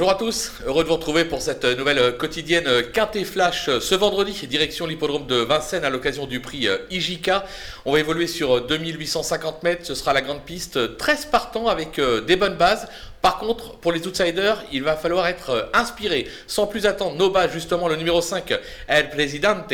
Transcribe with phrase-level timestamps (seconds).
[0.00, 4.32] Bonjour à tous, heureux de vous retrouver pour cette nouvelle quotidienne Quintet Flash ce vendredi,
[4.46, 7.30] direction l'hippodrome de Vincennes à l'occasion du prix IJK.
[7.84, 12.22] On va évoluer sur 2850 mètres, ce sera la grande piste, 13 partants avec euh,
[12.22, 12.88] des bonnes bases.
[13.20, 16.26] Par contre, pour les outsiders, il va falloir être euh, inspiré.
[16.46, 18.58] Sans plus attendre, nos bases, justement, le numéro 5,
[18.88, 19.68] El Presidente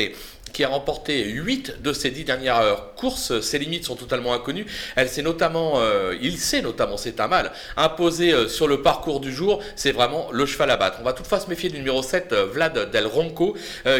[0.56, 3.42] qui a remporté 8 de ses 10 dernières courses.
[3.42, 4.64] Ses limites sont totalement inconnues.
[4.96, 9.20] Elle s'est notamment, euh, il s'est notamment, c'est un mal, imposé euh, sur le parcours
[9.20, 9.62] du jour.
[9.74, 10.96] C'est vraiment le cheval à battre.
[11.02, 13.54] On va toutefois se méfier du numéro 7, euh, Vlad Del Ronco,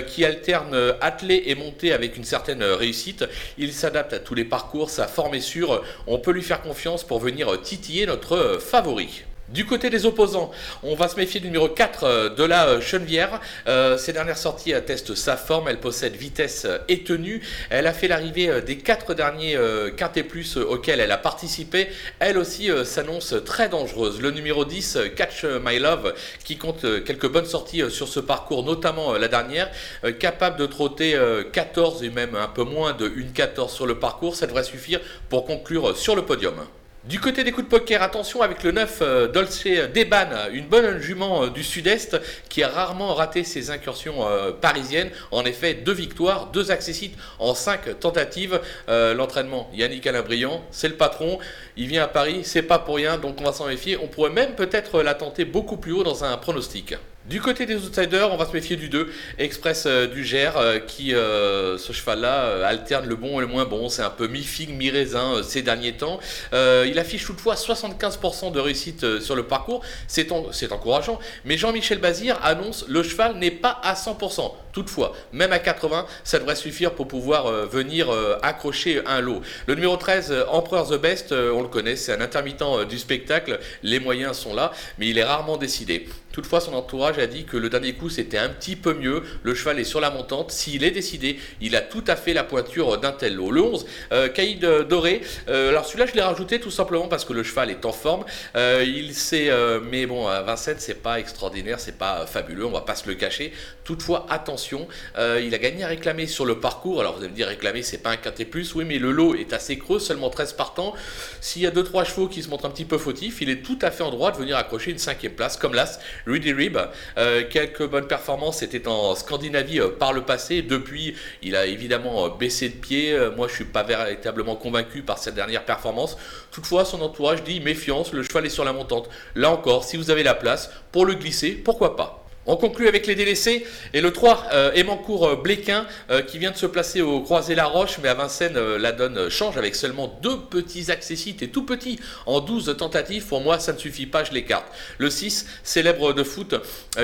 [0.07, 3.27] qui alterne attelé et monté avec une certaine réussite.
[3.59, 5.83] Il s'adapte à tous les parcours, sa forme est sûre.
[6.07, 9.25] On peut lui faire confiance pour venir titiller notre favori.
[9.49, 10.51] Du côté des opposants,
[10.83, 13.41] on va se méfier du numéro 4 euh, de la euh, Chenevière.
[13.69, 17.41] Euh, ses dernières sorties attestent sa forme, elle possède vitesse et tenue.
[17.71, 19.57] Elle a fait l'arrivée des quatre derniers
[19.97, 21.89] Quintet Plus auxquels elle a participé.
[22.19, 24.21] Elle aussi s'annonce très dangereuse.
[24.21, 29.13] Le numéro 10, Catch My Love, qui compte quelques bonnes sorties sur ce parcours, notamment
[29.13, 29.71] la dernière,
[30.19, 31.19] capable de trotter
[31.53, 35.45] 14 et même un peu moins de 1-14 sur le parcours, ça devrait suffire pour
[35.45, 36.66] conclure sur le podium.
[37.09, 39.62] Du côté des coups de poker, attention avec le 9 euh, Dolce
[39.95, 45.10] Deban, une bonne jument euh, du sud-est qui a rarement raté ses incursions euh, parisiennes.
[45.30, 48.60] En effet, deux victoires, deux accessites en cinq tentatives.
[48.88, 51.38] L'entraînement, Yannick Alain Briand, c'est le patron.
[51.76, 53.96] Il vient à Paris, c'est pas pour rien, donc on va s'en méfier.
[53.96, 56.96] On pourrait même peut-être la tenter beaucoup plus haut dans un pronostic.
[57.29, 60.79] Du côté des outsiders, on va se méfier du 2, Express euh, du Gers, euh,
[60.79, 63.88] qui, euh, ce cheval-là, alterne le bon et le moins bon.
[63.88, 66.21] C'est un peu mi-figue, mi-raisin ces derniers temps.
[66.53, 69.82] il affiche toutefois 75% de réussite sur le parcours.
[70.06, 70.31] C'est
[70.71, 71.19] encourageant.
[71.44, 74.53] Mais Jean-Michel Bazir annonce le cheval n'est pas à 100%.
[74.72, 78.09] Toutefois, même à 80, ça devrait suffire pour pouvoir venir
[78.43, 79.41] accrocher un lot.
[79.66, 83.59] Le numéro 13, Empereur The Best, on le connaît, c'est un intermittent du spectacle.
[83.82, 86.06] Les moyens sont là, mais il est rarement décidé.
[86.37, 89.22] Toutefois, son entourage a dit que le dernier coup c'était un petit peu mieux.
[89.42, 90.50] Le cheval est sur la montante.
[90.50, 93.50] S'il est décidé, il a tout à fait la pointure d'un tel lot.
[93.50, 95.22] Le 11, euh, Doré.
[95.48, 98.26] Euh, alors celui-là, je l'ai rajouté tout simplement parce que le cheval est en forme.
[98.54, 99.50] Euh, il sait,
[99.91, 103.14] mais bon, à Vincennes, c'est pas extraordinaire, c'est pas fabuleux, on va pas se le
[103.14, 103.54] cacher.
[103.84, 107.00] Toutefois, attention, il a gagné à réclamer sur le parcours.
[107.00, 108.75] Alors vous allez me dire, réclamer, c'est pas un quintet plus.
[108.75, 110.92] Oui, mais le lot est assez creux, seulement 13 partants.
[111.41, 113.78] S'il y a 2-3 chevaux qui se montrent un petit peu fautifs, il est tout
[113.80, 116.76] à fait en droit de venir accrocher une cinquième place, comme l'As Rudy Rib,
[117.19, 120.62] euh, quelques bonnes performances, c'était en Scandinavie euh, par le passé.
[120.62, 123.16] Depuis, il a évidemment euh, baissé de pied.
[123.37, 126.16] moi, je suis pas véritablement convaincu par cette dernière performance.
[126.50, 129.09] Toutefois, son entourage dit méfiance, le cheval est sur la montante.
[129.34, 132.25] Là encore, si vous avez la place pour le glisser, pourquoi pas?
[132.46, 136.52] On conclut avec les délaissés et le 3, euh, Emancourt euh, Bléquin, euh, qui vient
[136.52, 140.90] de se placer au Croisé-la-Roche, mais à Vincennes, la donne change avec seulement deux petits
[140.90, 143.26] accessites et tout petits en 12 tentatives.
[143.26, 144.66] Pour moi, ça ne suffit pas, je l'écarte.
[144.98, 146.54] Le 6, célèbre de foot,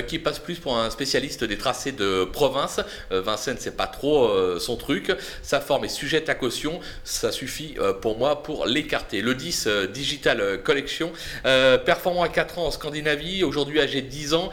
[0.06, 2.80] qui passe plus pour un spécialiste des tracés de province.
[3.10, 5.12] Vincennes, c'est pas trop son truc.
[5.42, 6.80] Sa forme est sujette à caution.
[7.04, 9.20] Ça suffit pour moi pour l'écarter.
[9.20, 14.50] Le 10, Digital Collection, performant à 4 ans en Scandinavie, aujourd'hui âgé de 10 ans.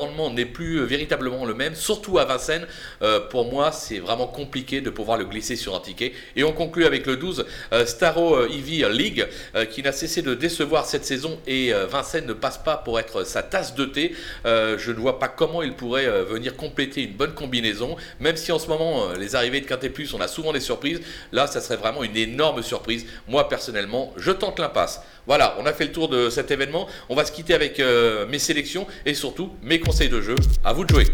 [0.00, 2.66] Rendement n'est plus véritablement le même, surtout à Vincennes.
[3.02, 6.12] Euh, pour moi, c'est vraiment compliqué de pouvoir le glisser sur un ticket.
[6.36, 10.34] Et on conclut avec le 12, euh, Staro Eevee League, euh, qui n'a cessé de
[10.34, 14.14] décevoir cette saison et Vincennes ne passe pas pour être sa tasse de thé.
[14.44, 18.58] je ne vois pas comment il pourrait venir compléter une bonne combinaison, même si en
[18.58, 21.00] ce moment, les arrivées de Quintet Plus, on a souvent des surprises.
[21.32, 23.06] Là, ça serait vraiment une énorme surprise.
[23.28, 25.00] Moi, personnellement, je tente l'impasse.
[25.26, 26.86] Voilà, on a fait le tour de cet événement.
[27.08, 27.80] On va se quitter avec
[28.28, 30.34] mes sélections et surtout mes conseils de jeu.
[30.64, 31.06] À vous de jouer.